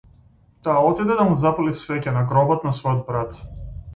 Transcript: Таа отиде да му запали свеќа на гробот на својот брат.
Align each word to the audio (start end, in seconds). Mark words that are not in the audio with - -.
Таа 0.67 0.79
отиде 0.85 1.17
да 1.19 1.25
му 1.27 1.35
запали 1.43 1.75
свеќа 1.81 2.15
на 2.17 2.25
гробот 2.31 2.65
на 2.69 2.75
својот 2.81 3.07
брат. 3.13 3.37